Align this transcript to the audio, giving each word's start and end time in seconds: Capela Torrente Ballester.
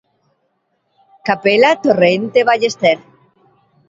Capela 1.29 1.69
Torrente 1.83 2.39
Ballester. 2.47 2.95